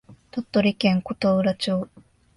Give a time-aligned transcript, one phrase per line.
[0.31, 1.87] 鳥取県琴浦町